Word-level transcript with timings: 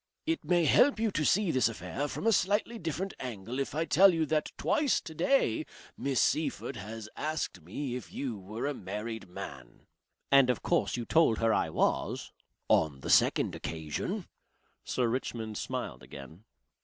"It 0.25 0.43
may 0.43 0.65
help 0.65 0.97
you 0.99 1.11
to 1.11 1.23
see 1.23 1.51
this 1.51 1.69
affair 1.69 2.07
from 2.07 2.25
a 2.25 2.31
slightly 2.33 2.79
different 2.79 3.13
angle 3.19 3.59
if 3.59 3.75
I 3.75 3.85
tell 3.85 4.11
you 4.11 4.25
that 4.25 4.51
twice 4.57 4.99
today 4.99 5.63
Miss 5.95 6.19
Seyffert 6.19 6.75
has 6.75 7.07
asked 7.15 7.61
me 7.61 7.95
if 7.95 8.11
you 8.11 8.35
were 8.35 8.65
a 8.65 8.73
married 8.73 9.29
man." 9.29 9.85
"And 10.31 10.49
of 10.49 10.63
course 10.63 10.97
you 10.97 11.05
told 11.05 11.37
her 11.37 11.53
I 11.53 11.69
was." 11.69 12.31
"On 12.67 13.01
the 13.01 13.11
second 13.11 13.53
occasion." 13.53 14.27
Sir 14.83 15.07
Richmond 15.07 15.59
smiled 15.59 16.01
again. 16.01 16.45